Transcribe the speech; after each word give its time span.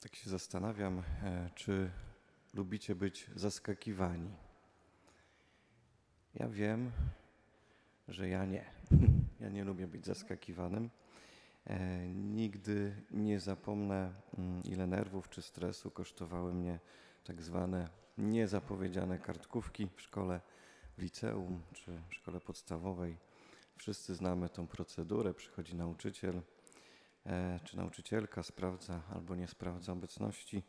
Tak 0.00 0.16
się 0.16 0.30
zastanawiam, 0.30 1.02
e, 1.22 1.50
czy 1.54 1.90
lubicie 2.54 2.94
być 2.94 3.30
zaskakiwani. 3.36 4.30
Ja 6.34 6.48
wiem, 6.48 6.92
że 8.08 8.28
ja 8.28 8.44
nie. 8.44 8.64
Ja 9.40 9.48
nie 9.48 9.64
lubię 9.64 9.86
być 9.86 10.06
zaskakiwanym. 10.06 10.90
E, 11.66 12.08
nigdy 12.08 13.02
nie 13.10 13.40
zapomnę, 13.40 14.12
mm, 14.38 14.62
ile 14.64 14.86
nerwów 14.86 15.28
czy 15.28 15.42
stresu 15.42 15.90
kosztowały 15.90 16.54
mnie 16.54 16.78
tak 17.24 17.42
zwane 17.42 17.88
niezapowiedziane 18.18 19.18
kartkówki 19.18 19.88
w 19.96 20.00
szkole, 20.00 20.40
w 20.98 21.02
liceum 21.02 21.62
czy 21.72 22.02
w 22.08 22.14
szkole 22.14 22.40
podstawowej. 22.40 23.16
Wszyscy 23.76 24.14
znamy 24.14 24.48
tą 24.48 24.66
procedurę. 24.66 25.34
Przychodzi 25.34 25.74
nauczyciel 25.74 26.42
czy 27.64 27.76
nauczycielka, 27.76 28.42
sprawdza 28.42 29.02
albo 29.14 29.34
nie 29.34 29.48
sprawdza 29.48 29.92
obecności. 29.92 30.62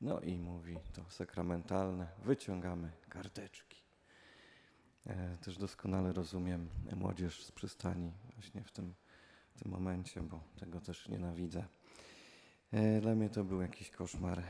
No 0.00 0.20
i 0.20 0.38
mówi 0.38 0.76
to 0.92 1.10
sakramentalne, 1.10 2.08
wyciągamy 2.24 2.92
karteczki. 3.08 3.82
E, 5.06 5.36
też 5.36 5.58
doskonale 5.58 6.12
rozumiem 6.12 6.68
młodzież 6.96 7.44
z 7.44 7.52
przystani 7.52 8.12
właśnie 8.34 8.64
w 8.64 8.72
tym, 8.72 8.94
w 9.54 9.62
tym 9.62 9.72
momencie, 9.72 10.20
bo 10.20 10.40
tego 10.58 10.80
też 10.80 11.08
nienawidzę. 11.08 11.64
E, 12.72 13.00
dla 13.00 13.14
mnie 13.14 13.30
to 13.30 13.44
był 13.44 13.60
jakiś 13.60 13.90
koszmar. 13.90 14.38
E, 14.38 14.44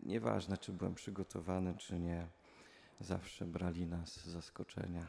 nieważne, 0.00 0.58
czy 0.58 0.72
byłem 0.72 0.94
przygotowany, 0.94 1.74
czy 1.74 1.98
nie, 1.98 2.26
zawsze 3.00 3.46
brali 3.46 3.86
nas 3.86 4.20
z 4.20 4.26
zaskoczenia 4.26 5.06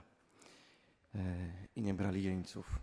i 1.75 1.81
nie 1.81 1.93
brali 1.93 2.23
jeńców. 2.23 2.79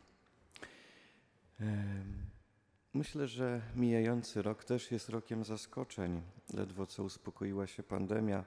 Myślę, 2.97 3.29
że 3.29 3.61
mijający 3.75 4.43
rok 4.43 4.65
też 4.65 4.91
jest 4.91 5.09
rokiem 5.09 5.45
zaskoczeń. 5.45 6.23
Ledwo 6.55 6.87
co 6.87 7.03
uspokoiła 7.05 7.67
się 7.67 7.83
pandemia, 7.83 8.45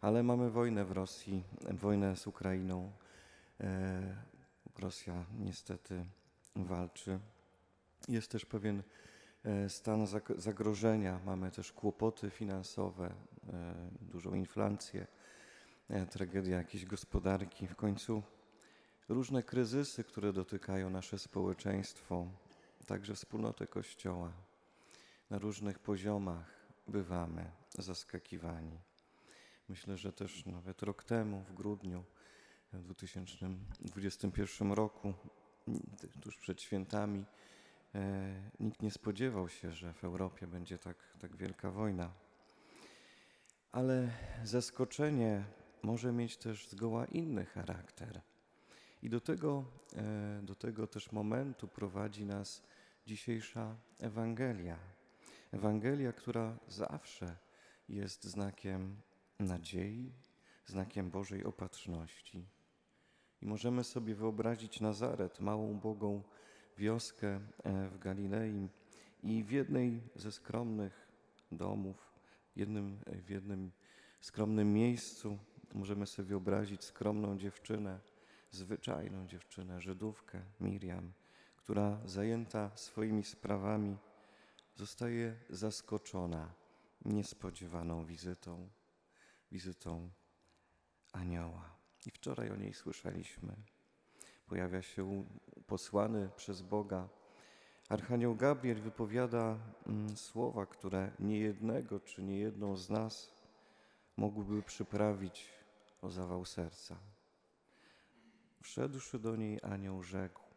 ale 0.00 0.22
mamy 0.22 0.50
wojnę 0.50 0.84
w 0.84 0.92
Rosji, 0.92 1.44
wojnę 1.70 2.16
z 2.16 2.26
Ukrainą. 2.26 2.92
E, 3.60 4.16
Rosja 4.78 5.24
niestety 5.38 6.04
walczy. 6.56 7.18
Jest 8.08 8.30
też 8.30 8.46
pewien 8.46 8.82
e, 9.44 9.68
stan 9.68 10.06
zagrożenia, 10.36 11.20
mamy 11.26 11.50
też 11.50 11.72
kłopoty 11.72 12.30
finansowe, 12.30 13.06
e, 13.06 13.74
dużą 14.00 14.34
inflację, 14.34 15.06
tragedia 16.10 16.56
jakiejś 16.56 16.84
gospodarki. 16.84 17.66
W 17.66 17.76
końcu 17.76 18.22
różne 19.08 19.42
kryzysy, 19.42 20.04
które 20.04 20.32
dotykają 20.32 20.90
nasze 20.90 21.18
społeczeństwo, 21.18 22.26
także 22.88 23.14
wspólnotę 23.14 23.66
Kościoła. 23.66 24.32
Na 25.30 25.38
różnych 25.38 25.78
poziomach 25.78 26.66
bywamy 26.86 27.50
zaskakiwani. 27.78 28.78
Myślę, 29.68 29.96
że 29.96 30.12
też 30.12 30.46
nawet 30.46 30.82
rok 30.82 31.04
temu, 31.04 31.44
w 31.44 31.52
grudniu 31.52 32.04
w 32.72 32.82
2021 32.82 34.72
roku, 34.72 35.14
tuż 36.22 36.36
przed 36.36 36.62
świętami, 36.62 37.24
e, 37.94 38.50
nikt 38.60 38.82
nie 38.82 38.90
spodziewał 38.90 39.48
się, 39.48 39.72
że 39.72 39.92
w 39.92 40.04
Europie 40.04 40.46
będzie 40.46 40.78
tak, 40.78 40.96
tak 41.20 41.36
wielka 41.36 41.70
wojna. 41.70 42.12
Ale 43.72 44.10
zaskoczenie 44.44 45.44
może 45.82 46.12
mieć 46.12 46.36
też 46.36 46.68
zgoła 46.68 47.06
inny 47.06 47.46
charakter. 47.46 48.20
I 49.02 49.10
do 49.10 49.20
tego, 49.20 49.64
e, 49.96 50.40
do 50.42 50.54
tego 50.54 50.86
też 50.86 51.12
momentu 51.12 51.68
prowadzi 51.68 52.26
nas 52.26 52.62
dzisiejsza 53.08 53.76
Ewangelia. 54.00 54.78
Ewangelia, 55.52 56.12
która 56.12 56.58
zawsze 56.68 57.36
jest 57.88 58.24
znakiem 58.24 59.00
nadziei, 59.38 60.12
znakiem 60.66 61.10
Bożej 61.10 61.44
opatrzności. 61.44 62.46
I 63.42 63.46
możemy 63.46 63.84
sobie 63.84 64.14
wyobrazić 64.14 64.80
Nazaret, 64.80 65.40
małą 65.40 65.80
bogą 65.80 66.22
wioskę 66.78 67.28
e, 67.64 67.88
w 67.88 67.98
Galilei 67.98 68.68
i 69.22 69.44
w 69.44 69.50
jednej 69.50 70.00
ze 70.14 70.32
skromnych 70.32 71.08
domów, 71.52 72.12
jednym, 72.56 72.98
w 73.06 73.30
jednym 73.30 73.72
skromnym 74.20 74.72
miejscu 74.72 75.38
możemy 75.74 76.06
sobie 76.06 76.28
wyobrazić 76.28 76.84
skromną 76.84 77.38
dziewczynę, 77.38 78.00
zwyczajną 78.50 79.26
dziewczynę, 79.26 79.80
Żydówkę, 79.80 80.42
Miriam, 80.60 81.12
która 81.68 81.98
zajęta 82.04 82.70
swoimi 82.74 83.24
sprawami 83.24 83.96
zostaje 84.74 85.36
zaskoczona 85.50 86.52
niespodziewaną 87.04 88.04
wizytą, 88.04 88.68
wizytą 89.52 90.10
anioła. 91.12 91.76
I 92.06 92.10
wczoraj 92.10 92.50
o 92.50 92.56
niej 92.56 92.74
słyszeliśmy. 92.74 93.56
Pojawia 94.46 94.82
się 94.82 95.24
posłany 95.66 96.30
przez 96.36 96.62
Boga. 96.62 97.08
Archanioł 97.88 98.34
Gabriel 98.34 98.80
wypowiada 98.80 99.58
mm, 99.86 100.16
słowa, 100.16 100.66
które 100.66 101.10
niejednego 101.18 102.00
czy 102.00 102.22
niejedną 102.22 102.76
z 102.76 102.90
nas 102.90 103.30
mogłyby 104.16 104.62
przyprawić 104.62 105.48
o 106.02 106.10
zawał 106.10 106.44
serca. 106.44 106.96
Wszedłszy 108.62 109.18
do 109.18 109.36
niej 109.36 109.58
anioł 109.62 110.02
rzekł, 110.02 110.47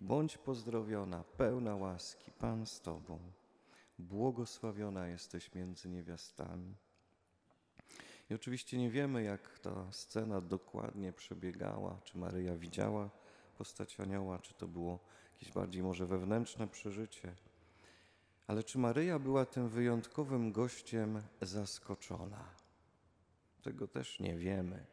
bądź 0.00 0.38
pozdrowiona, 0.38 1.24
pełna 1.36 1.76
łaski, 1.76 2.30
Pan 2.30 2.66
z 2.66 2.80
Tobą, 2.80 3.18
błogosławiona 3.98 5.08
jesteś 5.08 5.54
między 5.54 5.88
niewiastami. 5.88 6.74
I 8.30 8.34
oczywiście 8.34 8.78
nie 8.78 8.90
wiemy, 8.90 9.22
jak 9.22 9.58
ta 9.58 9.92
scena 9.92 10.40
dokładnie 10.40 11.12
przebiegała, 11.12 12.00
czy 12.04 12.18
Maryja 12.18 12.56
widziała 12.56 13.10
postać 13.58 14.00
anioła, 14.00 14.38
czy 14.38 14.54
to 14.54 14.68
było 14.68 14.98
jakieś 15.32 15.52
bardziej 15.52 15.82
może 15.82 16.06
wewnętrzne 16.06 16.68
przeżycie. 16.68 17.34
Ale 18.46 18.62
czy 18.62 18.78
Maryja 18.78 19.18
była 19.18 19.46
tym 19.46 19.68
wyjątkowym 19.68 20.52
gościem 20.52 21.22
zaskoczona? 21.40 22.44
Tego 23.62 23.88
też 23.88 24.20
nie 24.20 24.36
wiemy. 24.36 24.86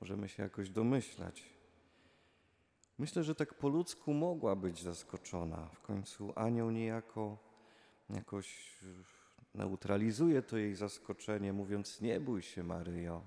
Możemy 0.00 0.28
się 0.28 0.42
jakoś 0.42 0.70
domyślać. 0.70 1.54
Myślę, 2.98 3.24
że 3.24 3.34
tak 3.34 3.54
po 3.54 3.68
ludzku 3.68 4.14
mogła 4.14 4.56
być 4.56 4.82
zaskoczona. 4.82 5.68
W 5.72 5.80
końcu 5.80 6.32
anioł 6.36 6.70
niejako 6.70 7.38
jakoś 8.10 8.78
neutralizuje 9.54 10.42
to 10.42 10.56
jej 10.56 10.74
zaskoczenie, 10.74 11.52
mówiąc: 11.52 12.00
Nie 12.00 12.20
bój 12.20 12.42
się, 12.42 12.62
Maryjo. 12.62 13.22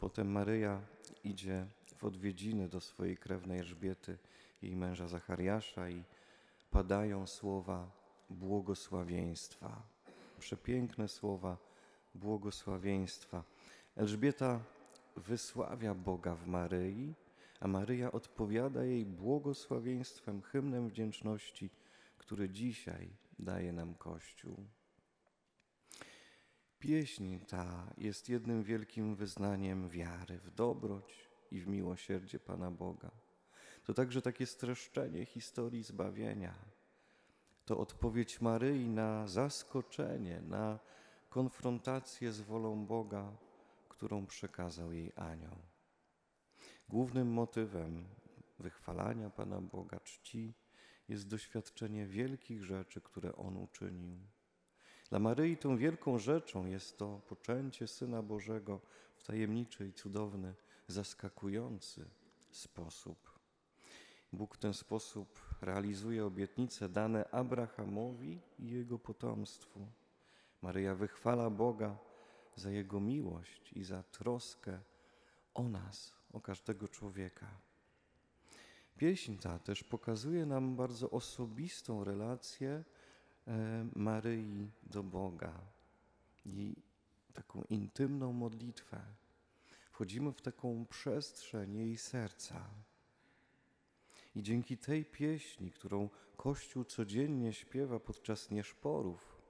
Potem 0.00 0.32
Maryja 0.32 0.80
idzie 1.24 1.66
w 1.96 2.04
odwiedziny 2.04 2.68
do 2.68 2.80
swojej 2.80 3.16
krewnej 3.16 3.58
Elżbiety, 3.58 4.18
jej 4.62 4.76
męża 4.76 5.08
Zachariasza 5.08 5.90
i 5.90 6.04
padają 6.70 7.26
słowa 7.26 7.90
błogosławieństwa. 8.30 9.82
Przepiękne 10.38 11.08
słowa 11.08 11.56
błogosławieństwa. 12.14 13.44
Elżbieta 13.96 14.60
wysławia 15.16 15.94
Boga 15.94 16.34
w 16.34 16.46
Maryi, 16.46 17.14
a 17.62 17.68
Maryja 17.68 18.12
odpowiada 18.12 18.84
jej 18.84 19.06
błogosławieństwem, 19.06 20.42
hymnem 20.42 20.88
wdzięczności, 20.88 21.70
który 22.18 22.50
dzisiaj 22.50 23.10
daje 23.38 23.72
nam 23.72 23.94
Kościół. 23.94 24.66
Pieśń 26.78 27.38
ta 27.38 27.92
jest 27.98 28.28
jednym 28.28 28.62
wielkim 28.62 29.16
wyznaniem 29.16 29.88
wiary 29.88 30.38
w 30.38 30.50
dobroć 30.50 31.30
i 31.50 31.60
w 31.60 31.68
miłosierdzie 31.68 32.38
Pana 32.38 32.70
Boga. 32.70 33.10
To 33.84 33.94
także 33.94 34.22
takie 34.22 34.46
streszczenie 34.46 35.26
historii 35.26 35.82
zbawienia. 35.82 36.54
To 37.64 37.78
odpowiedź 37.78 38.40
Maryi 38.40 38.88
na 38.88 39.28
zaskoczenie, 39.28 40.40
na 40.40 40.78
konfrontację 41.30 42.32
z 42.32 42.40
wolą 42.40 42.86
Boga, 42.86 43.32
którą 43.88 44.26
przekazał 44.26 44.92
jej 44.92 45.12
anioł. 45.16 45.71
Głównym 46.92 47.28
motywem 47.28 48.04
wychwalania 48.58 49.30
Pana 49.30 49.60
Boga, 49.60 50.00
czci, 50.00 50.54
jest 51.08 51.28
doświadczenie 51.28 52.06
wielkich 52.06 52.64
rzeczy, 52.64 53.00
które 53.00 53.36
On 53.36 53.56
uczynił. 53.56 54.16
Dla 55.10 55.18
Maryi 55.18 55.56
tą 55.56 55.76
wielką 55.76 56.18
rzeczą 56.18 56.66
jest 56.66 56.98
to 56.98 57.20
poczęcie 57.28 57.86
Syna 57.86 58.22
Bożego 58.22 58.80
w 59.16 59.22
tajemniczy 59.22 59.88
i 59.88 59.92
cudowny, 59.92 60.54
zaskakujący 60.86 62.10
sposób. 62.50 63.38
Bóg 64.32 64.56
w 64.56 64.58
ten 64.58 64.74
sposób 64.74 65.40
realizuje 65.60 66.26
obietnice 66.26 66.88
dane 66.88 67.30
Abrahamowi 67.30 68.40
i 68.58 68.70
jego 68.70 68.98
potomstwu. 68.98 69.86
Maryja 70.62 70.94
wychwala 70.94 71.50
Boga 71.50 71.98
za 72.56 72.70
Jego 72.70 73.00
miłość 73.00 73.72
i 73.72 73.84
za 73.84 74.02
troskę 74.02 74.80
o 75.54 75.62
nas, 75.62 76.21
o 76.32 76.40
każdego 76.40 76.88
człowieka. 76.88 77.46
Pieśń 78.96 79.36
ta 79.36 79.58
też 79.58 79.84
pokazuje 79.84 80.46
nam 80.46 80.76
bardzo 80.76 81.10
osobistą 81.10 82.04
relację 82.04 82.84
e, 83.46 83.86
Maryi 83.96 84.70
do 84.82 85.02
Boga 85.02 85.60
i 86.44 86.76
taką 87.32 87.62
intymną 87.68 88.32
modlitwę. 88.32 89.00
Wchodzimy 89.90 90.32
w 90.32 90.42
taką 90.42 90.86
przestrzeń 90.86 91.74
jej 91.76 91.96
serca. 91.96 92.70
I 94.34 94.42
dzięki 94.42 94.78
tej 94.78 95.04
pieśni, 95.04 95.70
którą 95.70 96.08
Kościół 96.36 96.84
codziennie 96.84 97.52
śpiewa 97.52 98.00
podczas 98.00 98.50
nieszporów, 98.50 99.42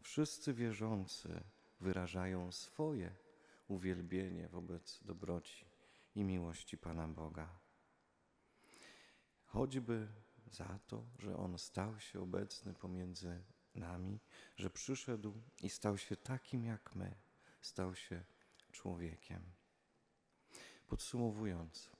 wszyscy 0.00 0.54
wierzący 0.54 1.40
wyrażają 1.80 2.52
swoje 2.52 3.10
uwielbienie 3.68 4.48
wobec 4.48 5.00
dobroci 5.04 5.73
i 6.14 6.24
miłości 6.24 6.78
Pana 6.78 7.08
Boga. 7.08 7.58
Choćby 9.44 10.08
za 10.46 10.78
to, 10.86 11.06
że 11.18 11.36
On 11.36 11.58
stał 11.58 12.00
się 12.00 12.20
obecny 12.20 12.74
pomiędzy 12.74 13.44
nami, 13.74 14.20
że 14.56 14.70
przyszedł 14.70 15.42
i 15.62 15.70
stał 15.70 15.98
się 15.98 16.16
takim 16.16 16.64
jak 16.64 16.94
my, 16.94 17.14
stał 17.60 17.94
się 17.94 18.24
człowiekiem. 18.72 19.42
Podsumowując, 20.86 21.90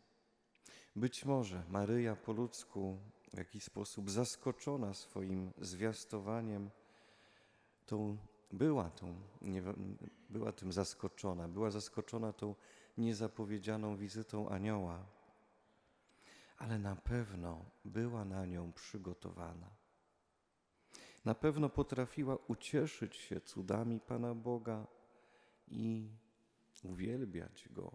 być 0.97 1.25
może 1.25 1.65
Maryja 1.69 2.17
po 2.17 2.33
ludzku 2.33 2.99
w 3.33 3.39
jakiś 3.39 3.65
sposób 3.65 4.11
zaskoczona 4.11 4.95
swoim 4.95 5.53
zwiastowaniem, 5.59 6.71
tą, 7.87 8.19
była, 8.53 8.91
tą, 8.91 9.21
nie, 9.43 9.63
była 10.31 10.53
tym 10.53 10.73
zaskoczona, 10.73 11.49
była 11.49 11.71
zaskoczona 11.71 12.33
tą 12.33 12.55
niezapowiedzianą 12.97 13.97
wizytą 13.97 14.49
anioła, 14.49 15.07
ale 16.59 16.79
na 16.79 16.97
pewno 16.97 17.65
była 17.85 18.25
na 18.25 18.47
nią 18.47 18.73
przygotowana. 18.73 19.71
Na 21.25 21.35
pewno 21.35 21.69
potrafiła 21.69 22.37
ucieszyć 22.49 23.17
się 23.17 23.41
cudami 23.41 24.01
Pana 24.01 24.35
Boga 24.35 24.87
i 25.69 26.11
uwielbiać 26.83 27.69
Go 27.71 27.93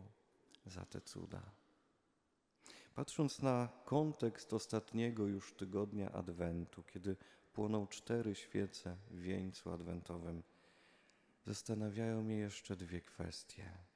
za 0.65 0.85
te 0.85 1.01
cuda. 1.01 1.41
Patrząc 2.95 3.41
na 3.41 3.69
kontekst 3.85 4.53
ostatniego 4.53 5.27
już 5.27 5.53
tygodnia 5.53 6.11
Adwentu, 6.11 6.83
kiedy 6.83 7.15
płoną 7.53 7.87
cztery 7.87 8.35
świece 8.35 8.97
w 9.11 9.19
wieńcu 9.19 9.71
adwentowym, 9.71 10.43
zastanawiają 11.45 12.23
mnie 12.23 12.37
jeszcze 12.37 12.75
dwie 12.75 13.01
kwestie. 13.01 13.88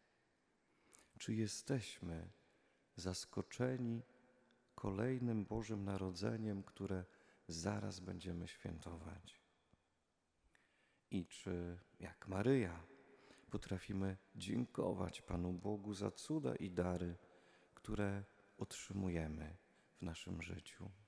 Czy 1.19 1.33
jesteśmy 1.33 2.29
zaskoczeni 2.95 4.01
kolejnym 4.75 5.45
Bożym 5.45 5.83
Narodzeniem, 5.83 6.63
które 6.63 7.05
zaraz 7.47 7.99
będziemy 7.99 8.47
świętować? 8.47 9.41
I 11.11 11.25
czy, 11.25 11.79
jak 11.99 12.27
Maryja, 12.27 12.83
potrafimy 13.49 14.17
dziękować 14.35 15.21
Panu 15.21 15.53
Bogu 15.53 15.93
za 15.93 16.11
cuda 16.11 16.55
i 16.55 16.71
dary, 16.71 17.15
które 17.73 18.23
otrzymujemy 18.57 19.57
w 19.97 20.01
naszym 20.01 20.41
życiu? 20.41 21.02